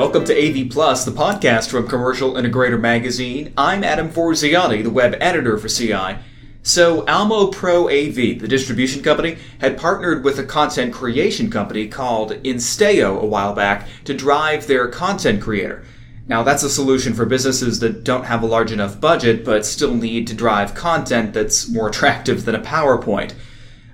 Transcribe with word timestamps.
welcome 0.00 0.24
to 0.24 0.32
AV 0.34 0.70
Plus, 0.70 1.04
the 1.04 1.10
podcast 1.10 1.68
from 1.68 1.86
Commercial 1.86 2.32
Integrator 2.32 2.80
Magazine. 2.80 3.52
I'm 3.54 3.84
Adam 3.84 4.08
Forziati, 4.08 4.82
the 4.82 4.88
web 4.88 5.14
editor 5.20 5.58
for 5.58 5.68
CI. 5.68 6.18
So, 6.62 7.06
Almo 7.06 7.48
Pro 7.48 7.90
AV, 7.90 8.14
the 8.14 8.48
distribution 8.48 9.02
company, 9.02 9.36
had 9.60 9.76
partnered 9.76 10.24
with 10.24 10.38
a 10.38 10.44
content 10.44 10.94
creation 10.94 11.50
company 11.50 11.86
called 11.86 12.30
Insteo 12.44 13.20
a 13.20 13.26
while 13.26 13.52
back 13.52 13.88
to 14.04 14.14
drive 14.14 14.66
their 14.66 14.88
content 14.88 15.42
creator. 15.42 15.84
Now, 16.26 16.42
that's 16.44 16.62
a 16.62 16.70
solution 16.70 17.12
for 17.12 17.26
businesses 17.26 17.80
that 17.80 18.02
don't 18.02 18.24
have 18.24 18.42
a 18.42 18.46
large 18.46 18.72
enough 18.72 18.98
budget 19.02 19.44
but 19.44 19.66
still 19.66 19.94
need 19.94 20.26
to 20.28 20.34
drive 20.34 20.74
content 20.74 21.34
that's 21.34 21.68
more 21.68 21.90
attractive 21.90 22.46
than 22.46 22.54
a 22.54 22.62
PowerPoint. 22.62 23.34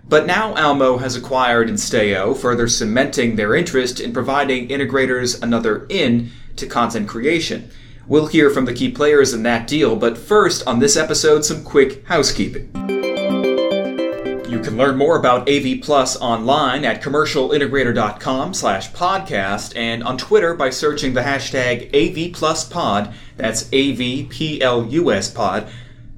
But 0.08 0.26
now 0.26 0.54
Almo 0.54 0.98
has 0.98 1.16
acquired 1.16 1.68
Insteo, 1.68 2.36
further 2.36 2.68
cementing 2.68 3.34
their 3.34 3.56
interest 3.56 3.98
in 3.98 4.12
providing 4.12 4.68
integrators 4.68 5.42
another 5.42 5.84
in 5.88 6.30
to 6.56 6.66
content 6.66 7.08
creation. 7.08 7.70
We'll 8.06 8.28
hear 8.28 8.50
from 8.50 8.66
the 8.66 8.72
key 8.72 8.92
players 8.92 9.34
in 9.34 9.42
that 9.42 9.66
deal, 9.66 9.96
but 9.96 10.16
first, 10.16 10.64
on 10.64 10.78
this 10.78 10.96
episode, 10.96 11.44
some 11.44 11.64
quick 11.64 12.06
housekeeping. 12.06 12.70
You 14.48 14.60
can 14.60 14.76
learn 14.76 14.96
more 14.96 15.18
about 15.18 15.50
AV 15.50 15.82
Plus 15.82 16.16
online 16.18 16.84
at 16.84 17.02
commercialintegrator.com 17.02 18.54
slash 18.54 18.92
podcast 18.92 19.76
and 19.76 20.04
on 20.04 20.16
Twitter 20.16 20.54
by 20.54 20.70
searching 20.70 21.14
the 21.14 21.22
hashtag 21.22 21.90
AVPlusPod, 21.90 23.12
that's 23.36 23.64
AVPLUS 23.64 25.34
pod, 25.34 25.68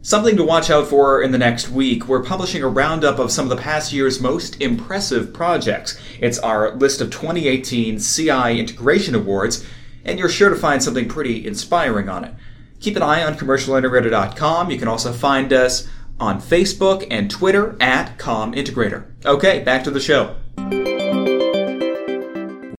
Something 0.09 0.39
to 0.39 0.43
watch 0.43 0.71
out 0.71 0.87
for 0.87 1.21
in 1.21 1.33
the 1.33 1.37
next 1.37 1.69
week. 1.69 2.09
We're 2.09 2.23
publishing 2.23 2.63
a 2.63 2.67
roundup 2.67 3.19
of 3.19 3.31
some 3.31 3.45
of 3.45 3.51
the 3.55 3.63
past 3.63 3.93
year's 3.93 4.23
most 4.23 4.59
impressive 4.59 5.35
projects. 5.35 6.01
It's 6.19 6.39
our 6.39 6.75
list 6.77 7.03
of 7.03 7.11
2018 7.11 7.99
CI 8.01 8.59
Integration 8.59 9.15
Awards, 9.15 9.67
and 10.07 10.19
you're 10.19 10.31
sure 10.31 10.49
to 10.49 10.57
find 10.57 10.83
something 10.83 11.11
pretty 11.11 11.47
inspiring 11.47 12.09
on 12.09 12.25
it. 12.25 12.35
Keep 12.81 12.97
an 12.97 13.03
eye 13.03 13.23
on 13.23 13.35
commercialintegrator.com. 13.35 14.71
You 14.71 14.79
can 14.79 14.89
also 14.89 15.13
find 15.13 15.53
us 15.53 15.87
on 16.19 16.41
Facebook 16.41 17.07
and 17.11 17.31
Twitter 17.31 17.77
at 17.79 18.17
ComIntegrator. 18.17 19.05
Okay, 19.27 19.63
back 19.63 19.85
to 19.85 19.91
the 19.91 20.01
show. 20.01 20.37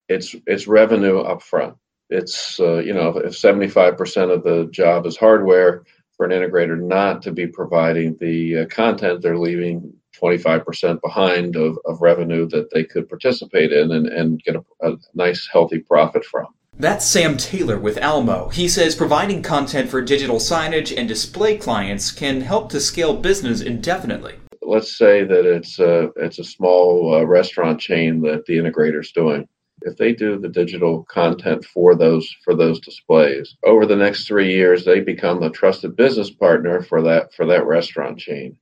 It's 0.09 0.35
it's 0.47 0.67
revenue 0.67 1.19
up 1.19 1.43
front. 1.43 1.75
It's 2.09 2.59
uh, 2.59 2.79
you 2.79 2.95
know 2.95 3.19
if 3.19 3.33
75% 3.33 4.33
of 4.33 4.43
the 4.43 4.67
job 4.71 5.05
is 5.05 5.15
hardware, 5.15 5.83
for 6.19 6.25
an 6.25 6.31
integrator 6.31 6.77
not 6.77 7.21
to 7.21 7.31
be 7.31 7.47
providing 7.47 8.17
the 8.19 8.57
uh, 8.57 8.65
content, 8.65 9.21
they're 9.21 9.37
leaving 9.37 9.93
25% 10.21 10.99
behind 11.01 11.55
of, 11.55 11.79
of 11.85 12.01
revenue 12.01 12.45
that 12.49 12.69
they 12.73 12.83
could 12.83 13.07
participate 13.07 13.71
in 13.71 13.89
and, 13.93 14.07
and 14.07 14.43
get 14.43 14.57
a, 14.57 14.63
a 14.81 14.97
nice, 15.13 15.47
healthy 15.49 15.79
profit 15.79 16.25
from. 16.25 16.47
That's 16.77 17.05
Sam 17.05 17.37
Taylor 17.37 17.79
with 17.79 18.03
Almo. 18.03 18.49
He 18.49 18.67
says 18.67 18.95
providing 18.95 19.41
content 19.41 19.89
for 19.89 20.01
digital 20.01 20.39
signage 20.39 20.93
and 20.95 21.07
display 21.07 21.57
clients 21.57 22.11
can 22.11 22.41
help 22.41 22.69
to 22.71 22.81
scale 22.81 23.15
business 23.15 23.61
indefinitely. 23.61 24.35
Let's 24.61 24.97
say 24.97 25.23
that 25.23 25.45
it's 25.45 25.79
a, 25.79 26.09
it's 26.17 26.39
a 26.39 26.43
small 26.43 27.15
uh, 27.15 27.23
restaurant 27.23 27.79
chain 27.79 28.21
that 28.23 28.45
the 28.45 28.57
integrator's 28.57 29.13
doing 29.13 29.47
if 29.83 29.97
they 29.97 30.13
do 30.13 30.37
the 30.37 30.49
digital 30.49 31.03
content 31.05 31.65
for 31.65 31.95
those 31.95 32.29
for 32.43 32.55
those 32.55 32.79
displays 32.79 33.55
over 33.63 33.85
the 33.85 33.95
next 33.95 34.27
three 34.27 34.53
years 34.53 34.85
they 34.85 34.99
become 34.99 35.39
the 35.39 35.49
trusted 35.49 35.95
business 35.95 36.29
partner 36.29 36.81
for 36.81 37.01
that 37.01 37.33
for 37.33 37.45
that 37.45 37.65
restaurant 37.65 38.19
chain. 38.19 38.57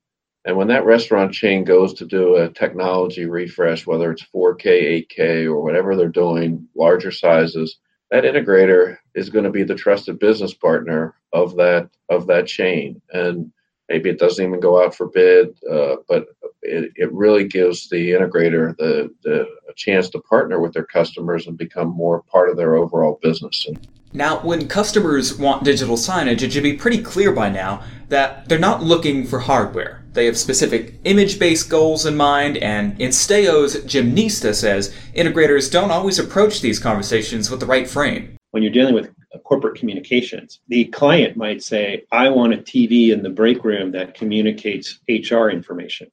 And 0.45 0.55
when 0.55 0.69
that 0.69 0.85
restaurant 0.85 1.33
chain 1.33 1.65
goes 1.65 1.93
to 1.95 2.05
do 2.05 2.35
a 2.35 2.49
technology 2.49 3.25
refresh 3.25 3.85
whether 3.85 4.11
it's 4.11 4.25
4k 4.33 5.07
8k 5.09 5.45
or 5.45 5.61
whatever 5.61 5.95
they're 5.95 6.07
doing 6.07 6.67
larger 6.75 7.11
sizes 7.11 7.79
that 8.11 8.23
integrator 8.23 8.97
is 9.15 9.29
going 9.29 9.45
to 9.45 9.51
be 9.51 9.63
the 9.63 9.75
trusted 9.75 10.19
business 10.19 10.53
partner 10.53 11.15
of 11.33 11.55
that 11.57 11.89
of 12.09 12.27
that 12.27 12.47
chain. 12.47 13.01
And 13.11 13.51
maybe 13.89 14.09
it 14.09 14.19
doesn't 14.19 14.45
even 14.45 14.59
go 14.59 14.83
out 14.83 14.95
for 14.95 15.07
bid 15.07 15.49
uh, 15.71 15.95
but 16.07 16.27
it, 16.61 16.91
it 16.95 17.11
really 17.13 17.45
gives 17.45 17.89
the 17.89 18.11
integrator 18.11 18.75
the, 18.77 19.13
the 19.23 19.47
a 19.69 19.73
chance 19.75 20.09
to 20.09 20.19
partner 20.19 20.59
with 20.59 20.73
their 20.73 20.85
customers 20.85 21.47
and 21.47 21.57
become 21.57 21.89
more 21.89 22.23
part 22.23 22.49
of 22.49 22.57
their 22.57 22.75
overall 22.75 23.19
business. 23.21 23.65
Now, 24.13 24.39
when 24.39 24.67
customers 24.67 25.37
want 25.37 25.63
digital 25.63 25.97
signage, 25.97 26.41
it 26.41 26.53
should 26.53 26.63
be 26.63 26.73
pretty 26.73 27.01
clear 27.01 27.31
by 27.31 27.49
now 27.49 27.83
that 28.09 28.47
they're 28.47 28.57
not 28.57 28.81
looking 28.81 29.25
for 29.25 29.39
hardware. 29.39 30.03
They 30.13 30.25
have 30.25 30.37
specific 30.37 30.95
image 31.03 31.37
based 31.37 31.69
goals 31.69 32.05
in 32.05 32.15
mind, 32.15 32.57
and 32.57 32.97
Insteo's 32.97 33.83
Jim 33.83 34.15
Nista 34.15 34.55
says 34.55 34.95
integrators 35.15 35.71
don't 35.71 35.91
always 35.91 36.17
approach 36.17 36.61
these 36.61 36.79
conversations 36.79 37.51
with 37.51 37.59
the 37.59 37.65
right 37.65 37.87
frame. 37.87 38.35
When 38.51 38.63
you're 38.63 38.71
dealing 38.71 38.95
with 38.95 39.13
corporate 39.47 39.79
communications, 39.79 40.59
the 40.67 40.85
client 40.85 41.37
might 41.37 41.63
say, 41.63 42.03
I 42.11 42.29
want 42.29 42.53
a 42.53 42.57
TV 42.57 43.09
in 43.09 43.23
the 43.23 43.29
break 43.29 43.63
room 43.63 43.91
that 43.93 44.13
communicates 44.13 44.99
HR 45.09 45.49
information 45.49 46.07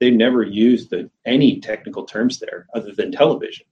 they 0.00 0.10
never 0.10 0.42
use 0.42 0.88
the, 0.88 1.10
any 1.26 1.60
technical 1.60 2.04
terms 2.04 2.40
there 2.40 2.66
other 2.74 2.92
than 2.92 3.12
television, 3.12 3.66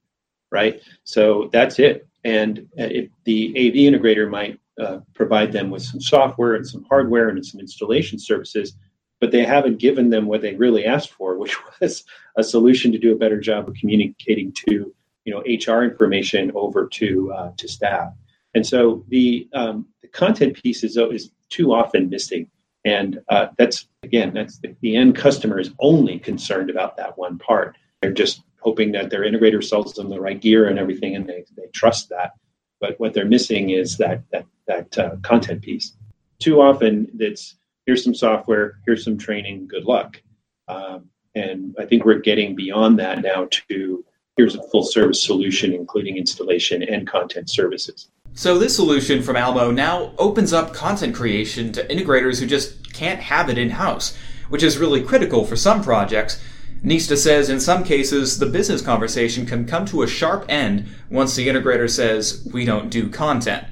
right? 0.51 0.81
So 1.03 1.49
that's 1.51 1.79
it. 1.79 2.07
And 2.23 2.59
uh, 2.79 2.87
if 2.91 3.09
the 3.25 3.49
AV 3.49 3.73
integrator 3.91 4.29
might 4.29 4.59
uh, 4.79 4.99
provide 5.15 5.51
them 5.51 5.71
with 5.71 5.81
some 5.81 5.99
software 5.99 6.55
and 6.55 6.67
some 6.67 6.85
hardware 6.87 7.29
and 7.29 7.45
some 7.45 7.59
installation 7.59 8.19
services, 8.19 8.75
but 9.19 9.31
they 9.31 9.43
haven't 9.43 9.79
given 9.79 10.09
them 10.09 10.27
what 10.27 10.41
they 10.41 10.55
really 10.55 10.85
asked 10.85 11.11
for, 11.11 11.37
which 11.39 11.57
was 11.81 12.03
a 12.37 12.43
solution 12.43 12.91
to 12.91 12.99
do 12.99 13.11
a 13.11 13.17
better 13.17 13.39
job 13.39 13.67
of 13.67 13.73
communicating 13.75 14.53
to 14.67 14.93
you 15.25 15.33
know 15.33 15.41
HR 15.41 15.83
information 15.83 16.51
over 16.55 16.87
to 16.87 17.33
uh, 17.33 17.51
to 17.57 17.67
staff. 17.67 18.13
And 18.55 18.65
so 18.65 19.03
the 19.09 19.47
um, 19.53 19.87
the 20.01 20.07
content 20.07 20.61
piece 20.61 20.83
is, 20.83 20.97
is 20.97 21.31
too 21.49 21.73
often 21.73 22.09
missing 22.09 22.49
and 22.85 23.21
uh, 23.29 23.47
that's, 23.57 23.87
again, 24.03 24.33
that's 24.33 24.59
the, 24.59 24.75
the 24.81 24.95
end 24.95 25.15
customer 25.15 25.59
is 25.59 25.71
only 25.79 26.19
concerned 26.19 26.69
about 26.69 26.97
that 26.97 27.17
one 27.17 27.37
part. 27.37 27.77
They're 28.01 28.11
just 28.11 28.41
hoping 28.59 28.91
that 28.93 29.09
their 29.09 29.21
integrator 29.21 29.63
sells 29.63 29.93
them 29.93 30.09
the 30.09 30.19
right 30.19 30.39
gear 30.39 30.67
and 30.67 30.79
everything, 30.79 31.15
and 31.15 31.27
they, 31.27 31.45
they 31.57 31.67
trust 31.73 32.09
that. 32.09 32.31
But 32.79 32.99
what 32.99 33.13
they're 33.13 33.25
missing 33.25 33.71
is 33.71 33.97
that, 33.97 34.23
that, 34.31 34.45
that 34.67 34.97
uh, 34.97 35.15
content 35.21 35.61
piece. 35.61 35.97
Too 36.39 36.61
often, 36.61 37.09
it's 37.19 37.57
here's 37.85 38.03
some 38.03 38.15
software, 38.15 38.79
here's 38.85 39.03
some 39.03 39.17
training, 39.17 39.67
good 39.67 39.83
luck. 39.83 40.21
Um, 40.69 41.09
and 41.35 41.75
I 41.77 41.85
think 41.85 42.05
we're 42.05 42.19
getting 42.19 42.55
beyond 42.55 42.99
that 42.99 43.21
now 43.21 43.47
to 43.67 44.05
here's 44.37 44.55
a 44.55 44.63
full 44.69 44.83
service 44.83 45.21
solution, 45.21 45.73
including 45.73 46.15
installation 46.15 46.81
and 46.81 47.05
content 47.05 47.49
services. 47.49 48.09
So 48.39 48.57
this 48.57 48.73
solution 48.73 49.21
from 49.21 49.35
Almo 49.35 49.69
now 49.69 50.13
opens 50.17 50.53
up 50.53 50.73
content 50.73 51.13
creation 51.13 51.73
to 51.73 51.85
integrators 51.87 52.39
who 52.39 52.45
just 52.45 52.93
can't 52.93 53.19
have 53.19 53.49
it 53.49 53.57
in-house, 53.57 54.17
which 54.47 54.63
is 54.63 54.77
really 54.77 55.03
critical 55.03 55.43
for 55.43 55.57
some 55.57 55.83
projects. 55.83 56.41
Nista 56.81 57.17
says 57.17 57.49
in 57.49 57.59
some 57.59 57.83
cases 57.83 58.39
the 58.39 58.45
business 58.45 58.81
conversation 58.81 59.45
can 59.45 59.65
come 59.65 59.83
to 59.87 60.03
a 60.03 60.07
sharp 60.07 60.45
end 60.47 60.87
once 61.11 61.35
the 61.35 61.49
integrator 61.49 61.89
says 61.89 62.47
we 62.53 62.63
don't 62.63 62.89
do 62.89 63.09
content. 63.09 63.67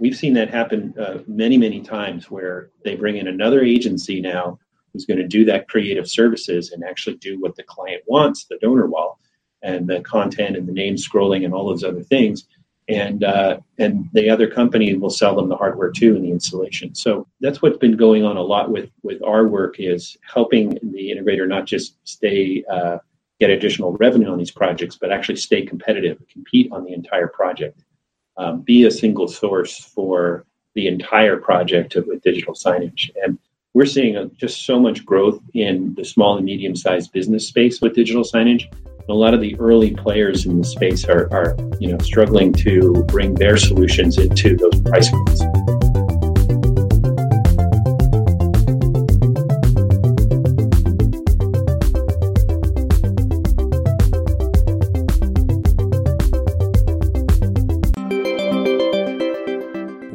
We've 0.00 0.16
seen 0.16 0.34
that 0.34 0.50
happen 0.50 0.92
uh, 0.98 1.18
many, 1.28 1.56
many 1.56 1.80
times 1.80 2.28
where 2.28 2.70
they 2.84 2.96
bring 2.96 3.16
in 3.16 3.28
another 3.28 3.62
agency 3.62 4.20
now 4.20 4.58
who's 4.92 5.04
going 5.04 5.18
to 5.18 5.28
do 5.28 5.44
that 5.44 5.68
creative 5.68 6.10
services 6.10 6.72
and 6.72 6.82
actually 6.82 7.14
do 7.18 7.40
what 7.40 7.54
the 7.54 7.62
client 7.62 8.02
wants, 8.08 8.46
the 8.46 8.58
donor 8.60 8.88
wall, 8.88 9.20
and 9.62 9.86
the 9.86 10.00
content 10.00 10.56
and 10.56 10.66
the 10.66 10.72
name 10.72 10.96
scrolling 10.96 11.44
and 11.44 11.54
all 11.54 11.68
those 11.68 11.84
other 11.84 12.02
things 12.02 12.48
and 12.88 13.24
uh, 13.24 13.58
and 13.78 14.08
the 14.12 14.28
other 14.28 14.48
company 14.48 14.94
will 14.94 15.10
sell 15.10 15.36
them 15.36 15.48
the 15.48 15.56
hardware 15.56 15.90
too 15.90 16.16
and 16.16 16.24
the 16.24 16.30
installation. 16.30 16.94
So 16.94 17.26
that's 17.40 17.62
what's 17.62 17.78
been 17.78 17.96
going 17.96 18.24
on 18.24 18.36
a 18.36 18.42
lot 18.42 18.70
with 18.70 18.90
with 19.02 19.22
our 19.22 19.46
work 19.46 19.76
is 19.78 20.16
helping 20.22 20.70
the 20.70 21.14
integrator 21.14 21.46
not 21.46 21.66
just 21.66 21.96
stay 22.04 22.64
uh, 22.70 22.98
get 23.38 23.50
additional 23.50 23.92
revenue 23.92 24.30
on 24.30 24.38
these 24.38 24.50
projects, 24.50 24.96
but 24.96 25.10
actually 25.10 25.36
stay 25.36 25.64
competitive, 25.64 26.22
compete 26.30 26.70
on 26.72 26.84
the 26.84 26.92
entire 26.92 27.28
project, 27.28 27.82
um, 28.36 28.60
be 28.60 28.84
a 28.84 28.90
single 28.90 29.28
source 29.28 29.78
for 29.78 30.44
the 30.74 30.86
entire 30.86 31.36
project 31.36 31.96
with 32.06 32.22
digital 32.22 32.54
signage. 32.54 33.10
And 33.24 33.38
we're 33.72 33.86
seeing 33.86 34.30
just 34.36 34.66
so 34.66 34.78
much 34.78 35.04
growth 35.04 35.40
in 35.54 35.94
the 35.94 36.04
small 36.04 36.36
and 36.36 36.44
medium 36.44 36.76
sized 36.76 37.12
business 37.12 37.46
space 37.46 37.80
with 37.80 37.94
digital 37.94 38.24
signage 38.24 38.70
a 39.10 39.14
lot 39.14 39.34
of 39.34 39.40
the 39.40 39.58
early 39.58 39.90
players 39.90 40.46
in 40.46 40.58
the 40.58 40.64
space 40.64 41.04
are, 41.04 41.28
are 41.32 41.56
you 41.78 41.90
know 41.90 41.98
struggling 41.98 42.52
to 42.52 43.04
bring 43.08 43.34
their 43.34 43.56
solutions 43.56 44.18
into 44.18 44.56
those 44.56 44.80
price 44.80 45.10
points. 45.10 45.79